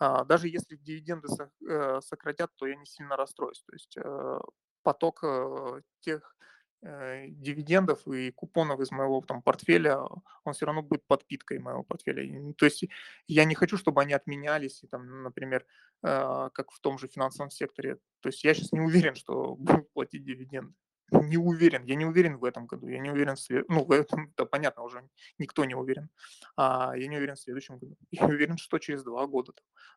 [0.00, 3.62] э, даже если дивиденды со, э, сократят, то я не сильно расстроюсь.
[3.66, 4.38] То есть э,
[4.82, 6.44] поток э, тех э,
[6.82, 9.98] дивидендов и купонов из моего там портфеля,
[10.44, 12.54] он все равно будет подпиткой моего портфеля.
[12.54, 12.84] То есть
[13.26, 15.66] я не хочу, чтобы они отменялись, и там, например,
[16.02, 17.96] э, как в том же финансовом секторе.
[18.20, 20.74] То есть я сейчас не уверен, что будут платить дивиденды
[21.12, 23.68] не уверен, я не уверен в этом году, я не уверен в след...
[23.68, 26.08] ну, в этом, да, понятно, уже никто не уверен,
[26.56, 29.52] а, я не уверен в следующем году, я уверен, что через два года.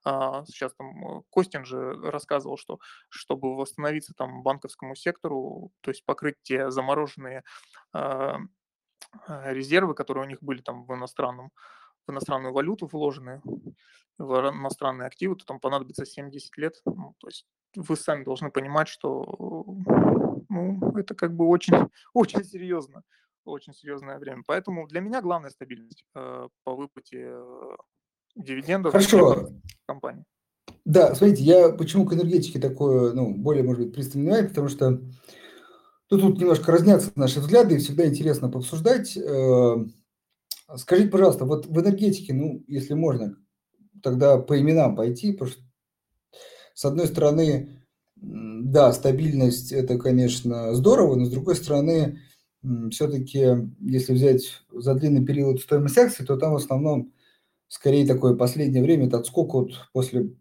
[0.06, 6.06] А, сейчас там э, Костин же рассказывал, что чтобы восстановиться там банковскому сектору, то есть
[6.06, 7.44] покрыть те замороженные
[7.94, 8.40] а,
[9.28, 11.52] а резервы, которые у них были там в иностранном,
[12.08, 13.42] в иностранную валюту вложены,
[14.18, 16.82] в иностранные активы, то там понадобится 70 лет.
[16.86, 17.46] Ну, то есть
[17.76, 19.66] вы сами должны понимать, что
[20.54, 21.74] ну, это как бы очень,
[22.14, 23.04] очень серьезно,
[23.46, 24.44] очень серьезное время.
[24.46, 27.76] Поэтому для меня главная стабильность э, по выплате э,
[28.36, 29.50] дивидендов Хорошо.
[29.86, 30.26] компании.
[30.86, 35.02] Да, смотрите, я почему к энергетике такое, ну, более, может быть, пристально потому что
[36.10, 39.18] ну, тут немножко разнятся наши взгляды, и всегда интересно пообсуждать.
[39.18, 39.78] Э,
[40.76, 43.38] скажите, пожалуйста, вот в энергетике, ну, если можно,
[44.02, 45.62] тогда по именам пойти, потому что,
[46.74, 47.83] с одной стороны,
[48.24, 52.20] да, стабильность– это, конечно, здорово, но, с другой стороны,
[52.92, 53.46] все-таки,
[53.82, 57.12] если взять за длинный период стоимость акций, то там в основном
[57.68, 60.34] скорее такое последнее время это отскок вот после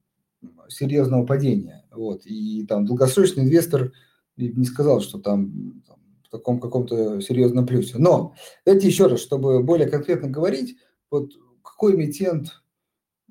[0.68, 1.84] серьезного падения.
[1.90, 2.24] Вот.
[2.24, 3.92] И там долгосрочный инвестор
[4.36, 7.98] не сказал, что там, там в таком каком-то серьезном плюсе.
[7.98, 10.76] Но, давайте еще раз, чтобы более конкретно говорить,
[11.10, 12.62] вот какой эмитент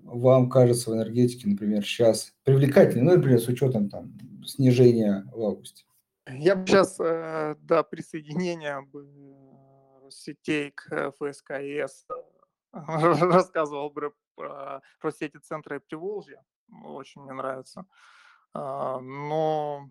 [0.04, 4.12] вам кажется в энергетике, например, сейчас привлекательный, ну, например, с учетом там
[4.46, 5.86] снижения в августе?
[6.28, 8.86] Я бы сейчас э, до присоединения
[10.10, 12.06] сетей к ФСКС
[12.72, 16.44] рассказывал бы про Россети Центра и Приволжья.
[16.84, 17.86] Очень мне нравится.
[18.54, 19.90] А, но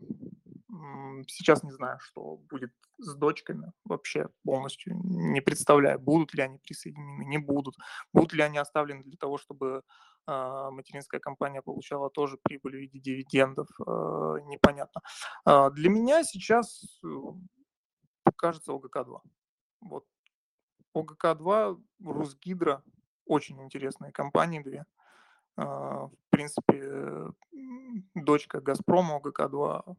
[1.28, 3.72] сейчас не знаю, что будет с дочками.
[3.84, 7.76] Вообще полностью не представляю, будут ли они присоединены, не будут.
[8.12, 9.82] Будут ли они оставлены для того, чтобы
[10.26, 15.00] а, материнская компания получала тоже прибыль в виде дивидендов, а, непонятно.
[15.44, 17.08] Для меня сейчас э,
[18.36, 19.20] кажется ОГК-2.
[19.80, 20.06] Вот
[20.94, 22.82] ОГК-2, Русгидро,
[23.24, 24.84] очень интересные компании две.
[26.40, 27.34] Принципе,
[28.14, 29.96] дочка Газпрома ОГК-2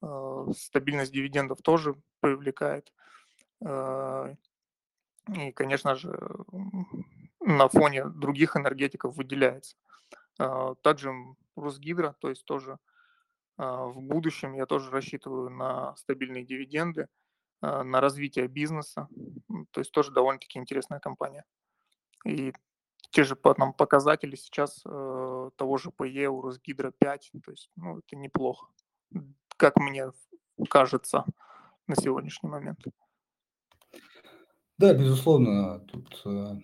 [0.00, 2.90] а, стабильность дивидендов тоже привлекает.
[3.62, 4.34] А,
[5.28, 6.18] и, конечно же,
[7.40, 9.76] на фоне других энергетиков выделяется.
[10.38, 11.12] А, также
[11.54, 12.78] Русгидро, то есть тоже
[13.58, 17.08] в будущем я тоже рассчитываю на стабильные дивиденды,
[17.60, 19.06] на развитие бизнеса.
[19.70, 21.44] То есть тоже довольно-таки интересная компания.
[22.24, 22.54] И
[23.14, 27.98] те же нам показатели сейчас э, того же ПЕ у Росгидро 5, то есть ну,
[27.98, 28.66] это неплохо
[29.56, 30.10] как мне
[30.68, 31.24] кажется
[31.86, 32.78] на сегодняшний момент.
[34.78, 36.56] Да, безусловно, тут э,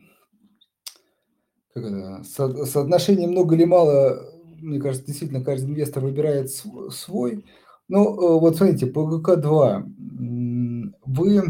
[1.72, 4.20] как это, со, соотношение много или мало,
[4.56, 7.46] мне кажется, действительно каждый инвестор выбирает свой.
[7.88, 11.42] Но э, вот смотрите, по ГК-2 вы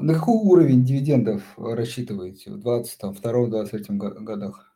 [0.00, 4.70] на какой уровень дивидендов рассчитываете в 2022-2023 годах?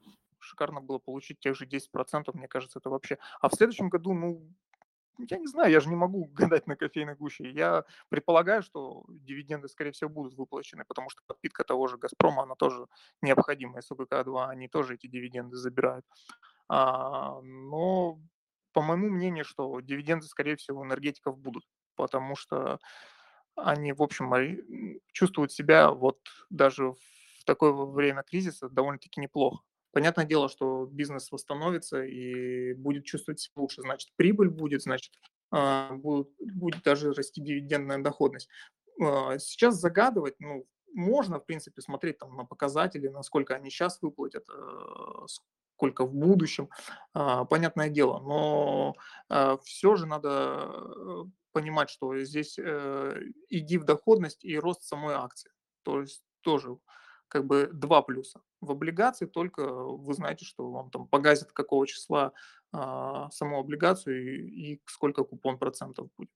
[0.55, 3.19] шикарно было получить тех же 10%, мне кажется, это вообще...
[3.41, 4.47] А в следующем году, ну,
[5.19, 7.51] я не знаю, я же не могу гадать на кофейной гуще.
[7.51, 12.55] Я предполагаю, что дивиденды, скорее всего, будут выплачены, потому что подпитка того же «Газпрома», она
[12.55, 12.87] тоже
[13.23, 16.07] необходима, СУГК-2, они тоже эти дивиденды забирают.
[16.69, 18.21] А, но,
[18.73, 21.65] по моему мнению, что дивиденды, скорее всего, у энергетиков будут,
[21.97, 22.79] потому что
[23.57, 24.33] они, в общем,
[25.13, 26.19] чувствуют себя вот
[26.51, 29.63] даже в такое время кризиса довольно-таки неплохо.
[29.93, 33.83] Понятное дело, что бизнес восстановится и будет чувствовать себя лучше.
[33.83, 35.13] Значит, прибыль будет, значит,
[35.53, 38.49] а, будет, будет даже расти дивидендная доходность.
[39.01, 44.49] А, сейчас загадывать, ну, можно, в принципе, смотреть там на показатели, насколько они сейчас выплатят,
[44.49, 45.27] э,
[45.77, 46.69] сколько в будущем,
[47.13, 48.95] а, понятное дело, но
[49.29, 55.15] а, все же надо э, понимать, что здесь э, иди в доходность и рост самой
[55.15, 55.51] акции.
[55.83, 56.77] То есть тоже
[57.29, 58.41] как бы два плюса.
[58.61, 62.33] В облигации только вы знаете, что вам там погасят какого числа
[62.73, 66.33] а, саму облигацию и, и сколько купон процентов будет.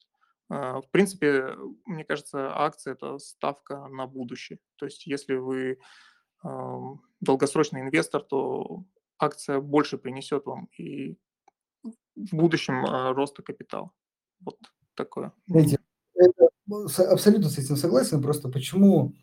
[0.50, 4.58] В принципе, мне кажется, акция– это ставка на будущее.
[4.76, 5.78] То есть если вы
[7.20, 8.84] долгосрочный инвестор, то
[9.18, 11.16] акция больше принесет вам и
[11.82, 13.90] в будущем а, роста капитала.
[14.40, 14.58] Вот
[14.94, 15.32] такое.
[15.46, 15.78] Знаете,
[16.66, 18.22] ну, абсолютно с этим согласен.
[18.22, 19.14] Просто почему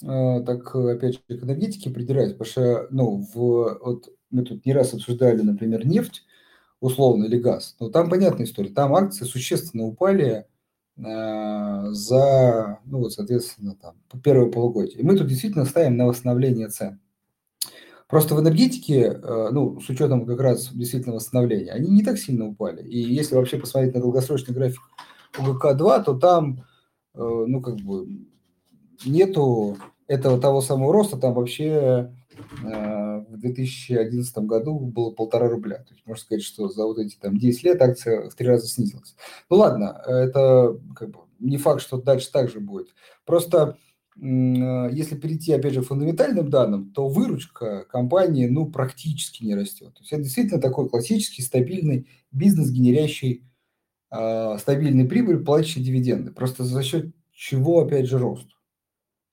[0.00, 2.32] так, опять же, к энергетике придираюсь?
[2.32, 6.24] Потому что, ну, в, вот мы тут не раз обсуждали, например, нефть,
[6.80, 7.76] условно, или газ.
[7.78, 8.70] Но там понятная история.
[8.70, 10.46] Там акции существенно упали
[10.98, 15.00] Э, за, ну вот, соответственно, там, первое полугодие.
[15.00, 17.00] И мы тут действительно ставим на восстановление цен.
[18.12, 22.46] Просто в энергетике, э, ну, с учетом как раз действительно восстановления, они не так сильно
[22.46, 22.86] упали.
[22.86, 24.82] И если вообще посмотреть на долгосрочный график
[25.38, 26.62] УГК-2, то там,
[27.14, 28.06] э, ну, как бы,
[29.06, 32.12] нету этого того самого роста, там вообще
[32.62, 35.76] в 2011 году было полтора рубля.
[35.76, 38.66] То есть можно сказать, что за вот эти там 10 лет акция в три раза
[38.66, 39.16] снизилась.
[39.48, 42.88] Ну ладно, это как бы не факт, что дальше так же будет.
[43.24, 43.76] Просто
[44.16, 49.94] если перейти, опять же, к фундаментальным данным, то выручка компании, ну, практически не растет.
[49.94, 53.44] То есть это действительно такой классический, стабильный бизнес, генерящий
[54.10, 56.30] э, стабильный прибыль, платящий дивиденды.
[56.30, 58.48] Просто за счет чего, опять же, рост.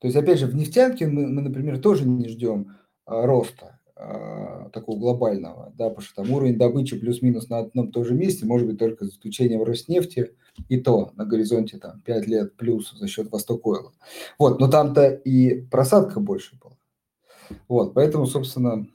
[0.00, 4.70] То есть, опять же, в нефтянке мы, мы например, тоже не ждем а, роста а,
[4.70, 8.46] такого глобального, да, потому что там уровень добычи плюс-минус на одном и том же месте,
[8.46, 10.34] может быть, только за исключением Роснефти,
[10.68, 13.92] и то на горизонте там 5 лет плюс за счет Восток Ойла.
[14.38, 16.76] Вот, но там-то и просадка больше была.
[17.68, 18.86] Вот, поэтому, собственно,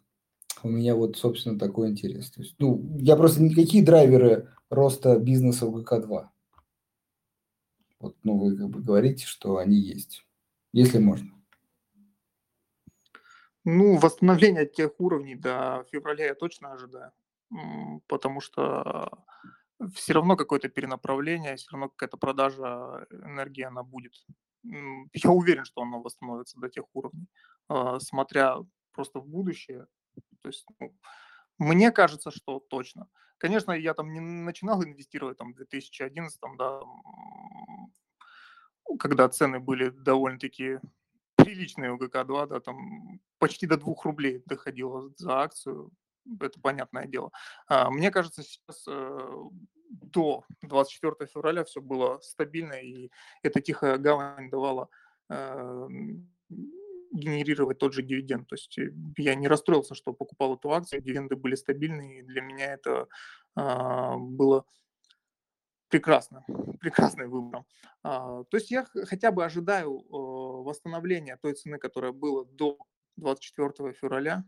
[0.64, 2.32] у меня вот, собственно, такой интерес.
[2.32, 6.28] То есть, ну, я просто никакие драйверы роста бизнеса в ГК-2.
[8.00, 10.26] Вот, ну, вы как бы говорите, что они есть,
[10.74, 11.32] если можно.
[13.64, 17.12] Ну, восстановление тех уровней до февраля я точно ожидаю,
[18.08, 19.24] потому что
[19.94, 24.14] все равно какое-то перенаправление, все равно какая-то продажа энергии она будет.
[24.64, 27.28] Я уверен, что она восстановится до тех уровней,
[27.70, 28.58] а, смотря
[28.94, 29.88] просто в будущее.
[30.42, 30.96] То есть, ну,
[31.60, 33.08] мне кажется, что точно.
[33.38, 36.82] Конечно, я там не начинал инвестировать там в 2011, да,
[39.00, 40.80] когда цены были довольно-таки
[41.36, 45.92] приличные у ГК-2, да, там почти до 2 рублей доходило за акцию,
[46.40, 47.32] это понятное дело.
[47.68, 49.30] А, мне кажется, сейчас э,
[49.90, 53.10] до 24 февраля все было стабильно, и
[53.44, 54.90] эта тихая гавань давала
[55.30, 55.88] э,
[57.12, 58.48] генерировать тот же дивиденд.
[58.48, 62.42] То есть э, я не расстроился, что покупал эту акцию, дивиденды были стабильные, и для
[62.42, 63.08] меня это
[63.56, 64.66] а, было
[65.90, 66.44] прекрасно,
[66.80, 67.64] прекрасный выбор.
[68.04, 72.78] А, то есть я хотя бы ожидаю восстановления той цены, которая была до
[73.18, 74.44] 24 февраля,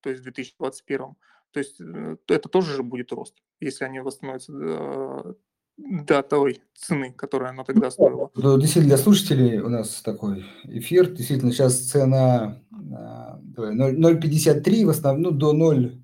[0.00, 1.14] то есть в 2021.
[1.52, 5.36] То есть э, это тоже же будет рост, если они восстановятся до,
[5.76, 8.30] до той цены, которая она тогда стоила.
[8.34, 11.10] Ну, действительно, для слушателей у нас такой эфир.
[11.10, 16.02] Действительно, сейчас цена 0,53 в основном, ну, до 0,65,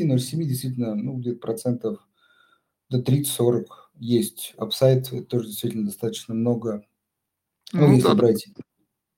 [0.00, 1.98] 0,7, действительно, ну, где-то процентов
[2.88, 6.84] до 30-40 есть апсайд, тоже действительно достаточно много.
[7.72, 8.46] Ну, ну если да, брать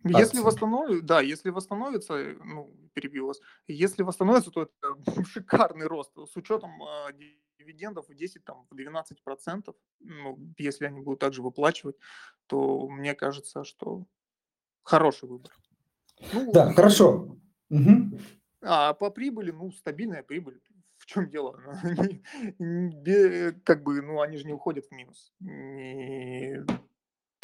[0.04, 6.36] если восстановится, да, если восстановится, ну, перебил вас, если восстановится, то это шикарный рост с
[6.36, 7.12] учетом э,
[7.58, 11.96] дивидендов в 10, там, в 12 процентов, ну, если они будут также выплачивать,
[12.46, 14.06] то мне кажется, что
[14.82, 15.52] хороший выбор.
[16.32, 17.36] Ну, да, хорошо.
[17.70, 18.20] Угу.
[18.62, 20.60] А по прибыли, ну, стабильная прибыль.
[20.96, 21.60] В чем дело?
[23.64, 25.32] как бы, ну, они же не уходят в минус.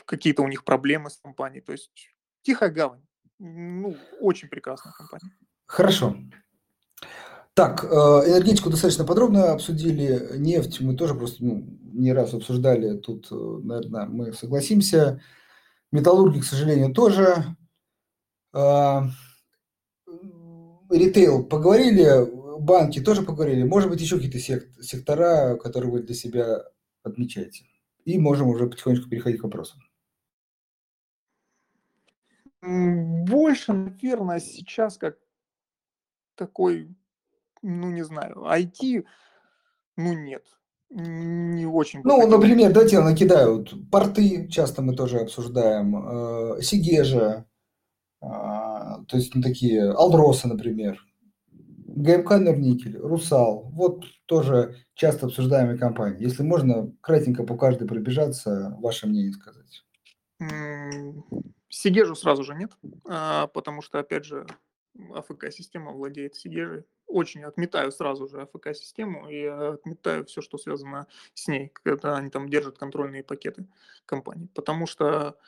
[0.07, 1.61] Какие-то у них проблемы с компанией.
[1.61, 2.11] То есть
[2.43, 3.03] Тихая гавань.
[3.39, 5.33] Ну, очень прекрасная компания.
[5.67, 6.17] Хорошо.
[7.55, 10.37] Так, э, энергетику достаточно подробно обсудили.
[10.37, 12.97] Нефть мы тоже просто ну, не раз обсуждали.
[12.99, 15.21] Тут, э, наверное, мы согласимся.
[15.93, 17.57] Металлурги, к сожалению, тоже.
[18.55, 19.03] Э,
[20.91, 22.27] ритейл поговорили,
[22.61, 23.63] банки тоже поговорили.
[23.63, 24.39] Может быть, еще какие-то
[24.83, 26.65] сектора, которые вы для себя
[27.03, 27.65] отмечаете.
[28.05, 29.81] И можем уже потихонечку переходить к вопросам.
[32.63, 35.17] Больше, наверное, сейчас как
[36.35, 36.95] такой,
[37.63, 39.05] ну, не знаю, IT,
[39.97, 40.45] ну, нет.
[40.91, 42.01] Не очень.
[42.03, 43.65] Ну, например, давайте я накидаю.
[43.93, 46.57] Порты часто мы тоже обсуждаем.
[46.57, 47.47] Э, Сигежа,
[48.21, 50.99] а, то есть ну, такие Алдросы, например,
[51.53, 56.23] ГМК Норникель, Русал, вот тоже часто обсуждаемые компании.
[56.23, 59.85] Если можно, кратенько по каждой пробежаться, ваше мнение сказать.
[61.69, 62.73] Сигежу сразу же нет,
[63.05, 64.47] а, потому что, опять же,
[65.15, 66.85] АФК-система владеет Сигежей.
[67.07, 72.49] Очень отметаю сразу же АФК-систему и отметаю все, что связано с ней, когда они там
[72.49, 73.67] держат контрольные пакеты
[74.07, 74.49] компании.
[74.55, 75.39] Потому что,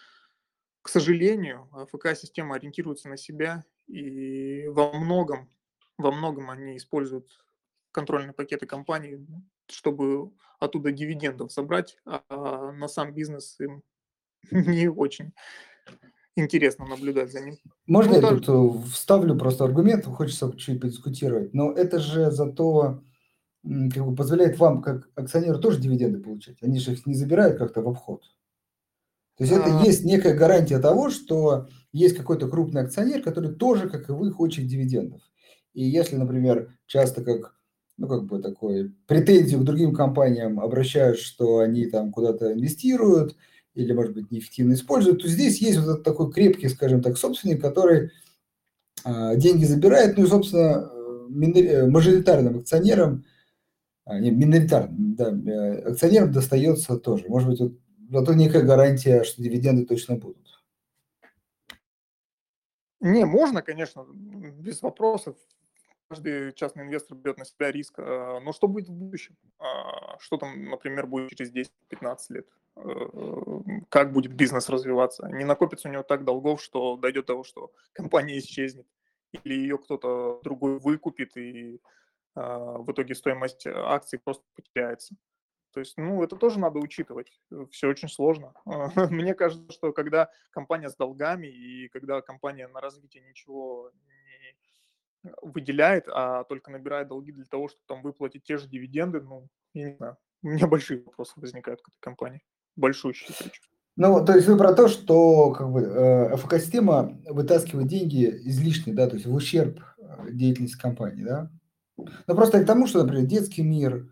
[0.83, 5.51] к сожалению, АФК-система ориентируется на себя, и во многом,
[5.99, 7.45] во многом они используют
[7.91, 9.27] контрольные пакеты компании,
[9.67, 13.83] чтобы оттуда дивидендов собрать, а на сам бизнес им
[14.51, 15.33] не очень
[16.37, 17.57] интересно наблюдать за ним.
[17.87, 18.41] Можно ну, я даже...
[18.41, 23.03] тут э, вставлю просто аргумент, хочется чуть подискутировать, но это же зато
[23.63, 26.57] как бы позволяет вам, как акционеру, тоже дивиденды получать.
[26.63, 28.23] Они же их не забирают как-то в обход.
[29.37, 29.61] То есть а...
[29.61, 34.33] это есть некая гарантия того, что есть какой-то крупный акционер, который тоже, как и вы,
[34.33, 35.23] хочет дивидендов.
[35.75, 37.55] И если, например, часто как
[37.99, 43.37] ну, как бы такой претензию к другим компаниям обращают, что они там куда-то инвестируют,
[43.75, 47.61] или, может быть, неэффективно используют, то здесь есть вот этот такой крепкий, скажем так, собственник,
[47.61, 48.11] который
[49.05, 50.91] э, деньги забирает, ну и, собственно,
[51.31, 53.25] э, мажоритарным акционерам,
[54.05, 57.27] а, не, миноритарным, да, э, акционерам достается тоже.
[57.29, 57.73] Может быть, вот,
[58.11, 60.39] зато некая гарантия, что дивиденды точно будут.
[63.01, 65.37] Не, можно, конечно, без вопросов
[66.13, 67.95] каждый частный инвестор берет на себя риск.
[67.99, 69.35] А, но что будет в будущем?
[69.59, 72.47] А, что там, например, будет через 10-15 лет?
[72.77, 73.09] Э,
[73.89, 75.29] как будет бизнес развиваться?
[75.29, 78.87] Не накопится у него так долгов, что дойдет до того, что компания исчезнет,
[79.33, 81.81] или ее кто-то другой выкупит, и
[82.35, 85.15] а, в итоге стоимость акций просто потеряется.
[85.73, 87.33] То есть, ну, это тоже надо учитывать.
[87.71, 88.55] Все очень сложно.
[89.11, 93.91] Мне кажется, что когда компания с долгами и когда компания на развитие ничего
[95.41, 99.91] выделяет, а только набирает долги для того, чтобы там выплатить те же дивиденды, ну, я
[99.91, 102.43] не знаю, у меня большие вопросы возникают к этой компании.
[102.77, 103.63] Большущие причем.
[103.97, 109.07] Ну, то есть вы про то, что как бы э, ФК-система вытаскивает деньги излишне, да,
[109.07, 111.51] то есть в ущерб э, деятельности компании, да?
[111.99, 114.09] Ну, просто к тому, что, например, детский мир,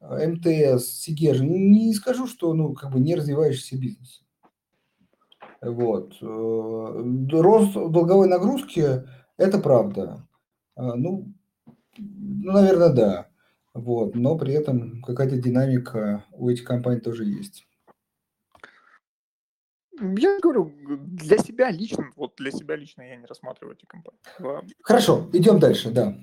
[0.00, 4.22] э, МТС, Сигежи, ну, не скажу, что, ну, как бы не развивающийся бизнес.
[5.62, 6.16] Вот.
[6.20, 9.04] Рост долговой нагрузки–
[9.36, 10.24] это правда.
[10.76, 11.32] Ну,
[11.96, 13.28] ну, наверное, да.
[13.74, 14.14] Вот.
[14.14, 17.67] Но при этом какая-то динамика у этих компаний тоже есть.
[20.00, 24.20] Я говорю, для себя лично, вот для себя лично я не рассматриваю эти компании.
[24.82, 26.14] Хорошо, идем дальше, да.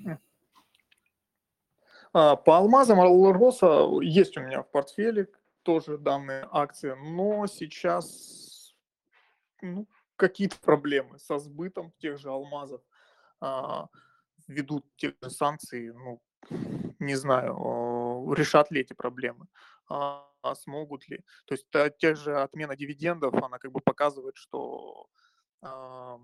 [2.12, 5.28] А, по алмазам Алроса есть у меня в портфеле
[5.62, 8.74] тоже данные акции, но сейчас
[9.60, 12.80] ну, какие-то проблемы со сбытом тех же алмазов.
[13.40, 13.88] А,
[14.46, 16.22] введут те же санкции, ну,
[16.98, 19.46] не знаю, решат ли эти проблемы,
[19.88, 21.24] а, а смогут ли.
[21.46, 25.06] То есть та, те же отмена дивидендов, она как бы показывает, что
[25.62, 26.18] а,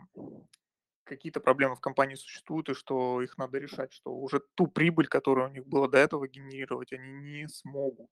[1.05, 5.49] какие-то проблемы в компании существуют и что их надо решать, что уже ту прибыль, которая
[5.49, 8.11] у них была до этого генерировать, они не смогут.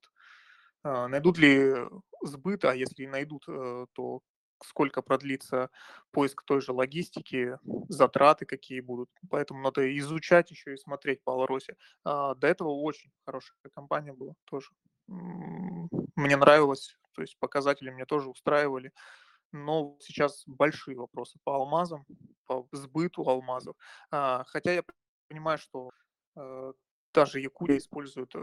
[0.83, 1.75] А, найдут ли
[2.23, 4.21] сбыт, а если найдут, э, то
[4.63, 5.71] сколько продлится
[6.11, 9.11] поиск той же логистики, затраты какие будут.
[9.31, 11.77] Поэтому надо изучать еще и смотреть по Алросе.
[12.05, 14.71] А, до этого очень хорошая компания была тоже.
[15.11, 18.93] Мне нравилось, то есть показатели мне тоже устраивали.
[19.53, 22.07] Но сейчас большие вопросы по алмазам,
[22.47, 23.75] по сбыту алмазов.
[24.13, 24.85] А, хотя я
[25.29, 25.91] понимаю, что
[26.37, 26.73] э,
[27.13, 28.39] даже Якутия использует э,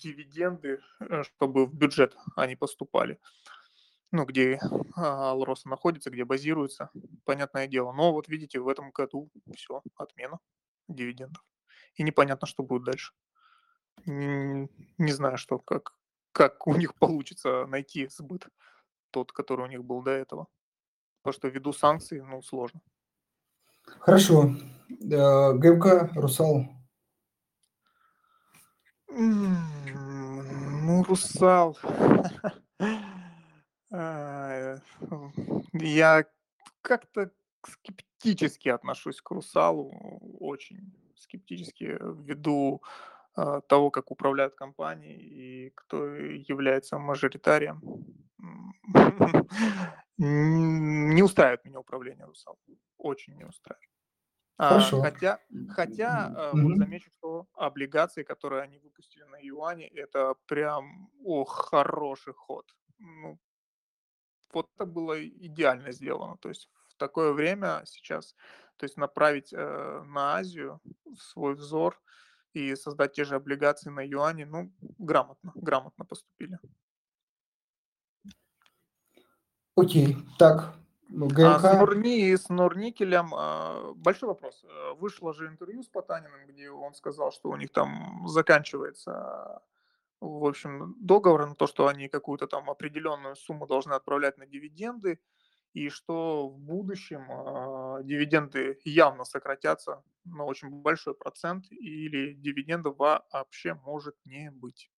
[0.00, 3.20] дивиденды, э, чтобы в бюджет они поступали
[4.12, 4.58] ну, где
[4.94, 6.90] Алроса находится, где базируется,
[7.24, 7.92] понятное дело.
[7.92, 10.38] Но вот видите, в этом году все, отмена
[10.88, 11.44] дивидендов.
[11.94, 13.12] И непонятно, что будет дальше.
[14.04, 15.94] Не, знаю, что, как,
[16.32, 18.46] как у них получится найти сбыт,
[19.10, 20.46] тот, который у них был до этого.
[21.22, 22.80] Потому что ввиду санкций, ну, сложно.
[23.82, 24.54] Хорошо.
[25.10, 26.66] Э, ГМК, Русал.
[29.08, 31.78] Ну, Русал.
[33.92, 34.76] А,
[35.72, 36.24] я
[36.82, 37.30] как-то
[37.66, 39.90] скептически отношусь к Русалу,
[40.38, 42.82] очень скептически ввиду
[43.36, 47.82] того, как управляют компании и кто является мажоритарием.
[50.18, 52.58] Не устраивает меня управление Русал.
[52.96, 53.90] Очень не устраивает.
[54.58, 55.02] А, Хорошо.
[55.02, 56.62] хотя, хотя mm-hmm.
[56.62, 62.64] вот замечу, что облигации, которые они выпустили на юане, это прям о, хороший ход.
[62.98, 63.38] Ну,
[64.52, 66.38] вот это было идеально сделано.
[66.38, 68.34] То есть такое время сейчас,
[68.78, 70.80] то есть направить э, на Азию
[71.18, 72.00] свой взор
[72.56, 76.58] и создать те же облигации на юане, ну, грамотно, грамотно поступили.
[79.76, 80.74] Окей, так,
[81.08, 84.64] ну, А с Нурни и с Нурникелем а, большой вопрос.
[84.64, 89.60] Э, вышло же интервью с Потаниным, где он сказал, что у них там заканчивается,
[90.20, 95.20] в общем, договор на то, что они какую-то там определенную сумму должны отправлять на дивиденды,
[95.76, 103.74] и что в будущем э, дивиденды явно сократятся на очень большой процент, или дивидендов вообще
[103.74, 104.90] может не быть.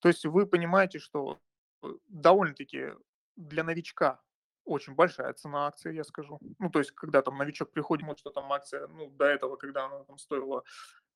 [0.00, 1.40] То есть вы понимаете, что
[1.82, 2.92] э, довольно-таки
[3.36, 4.20] для новичка
[4.66, 6.38] очень большая цена акции, я скажу.
[6.58, 9.86] Ну, то есть, когда там новичок приходит, вот что там акция, ну, до этого, когда
[9.86, 10.62] она там стоила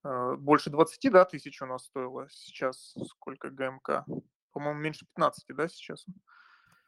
[0.04, 4.06] э, больше 20, да, тысяч у нас стоила, сейчас сколько ГМК?
[4.52, 6.06] По-моему, меньше 15, да, сейчас?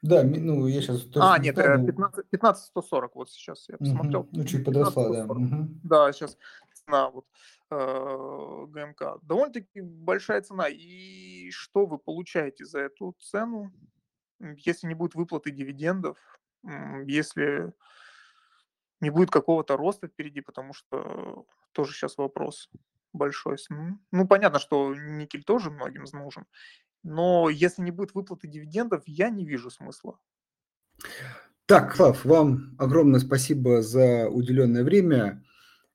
[0.05, 1.07] Да, ну, я сейчас...
[1.15, 4.21] А, нет, не 15, 15 140, вот сейчас я посмотрел.
[4.21, 4.29] Угу.
[4.33, 5.25] Ну, чуть подросла, да.
[5.25, 5.69] Угу.
[5.83, 6.37] Да, сейчас
[6.75, 7.25] цена вот
[7.71, 9.21] э, ГМК.
[9.23, 10.69] Довольно-таки большая цена.
[10.69, 13.73] И что вы получаете за эту цену,
[14.41, 16.19] если не будет выплаты дивидендов,
[17.07, 17.73] если
[19.01, 22.69] не будет какого-то роста впереди, потому что тоже сейчас вопрос
[23.15, 23.57] большой.
[24.11, 26.45] Ну, понятно, что никель тоже многим нужен,
[27.05, 30.19] но если не будет выплаты дивидендов, я не вижу смысла.
[31.67, 35.45] Так, Клав, вам огромное спасибо за уделенное время,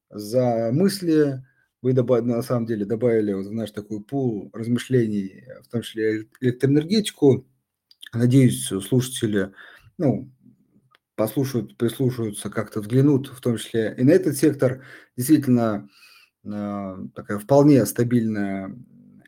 [0.09, 1.43] за мысли.
[1.81, 7.47] Вы на самом деле добавили вот в наш такой пул размышлений, в том числе электроэнергетику.
[8.13, 9.53] Надеюсь, слушатели
[9.99, 10.31] ну,
[11.15, 14.83] послушают, прислушаются, как-то взглянут, в том числе и на этот сектор.
[15.17, 15.89] Действительно,
[16.43, 18.75] э, такая вполне стабильная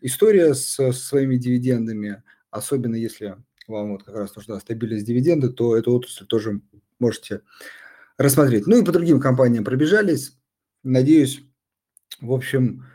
[0.01, 3.37] история со своими дивидендами, особенно если
[3.67, 6.61] вам вот как раз нужна стабильность дивиденда, то эту отрасль тоже
[6.99, 7.41] можете
[8.17, 8.67] рассмотреть.
[8.67, 10.37] Ну и по другим компаниям пробежались.
[10.83, 11.43] Надеюсь,
[12.19, 12.85] в общем,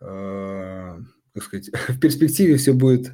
[0.00, 0.98] э,
[1.34, 3.12] как сказать, в перспективе все будет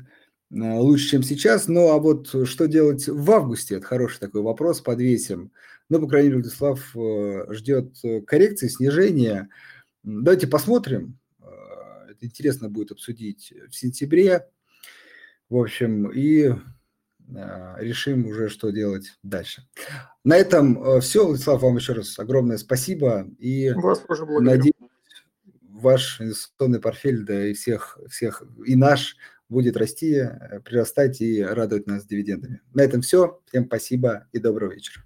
[0.50, 1.68] Э, лучше, чем сейчас.
[1.68, 3.76] Ну, а вот что делать в августе?
[3.76, 5.52] Это хороший такой вопрос, подвесим.
[5.88, 9.48] Ну, по крайней мере, Владислав э, ждет э, коррекции, снижения.
[10.02, 11.18] Давайте посмотрим.
[12.18, 14.48] Это интересно будет обсудить в сентябре.
[15.48, 16.52] В общем, и
[17.78, 19.62] решим уже, что делать дальше.
[20.24, 21.24] На этом все.
[21.24, 23.26] Владислав, вам еще раз огромное спасибо.
[23.38, 24.74] И Вас тоже надеюсь,
[25.62, 29.16] ваш инвестиционный портфель, да и всех, всех, и наш
[29.48, 32.60] будет расти, э, прирастать и радовать нас дивидендами.
[32.74, 33.40] На этом все.
[33.46, 35.04] Всем спасибо и доброго вечера.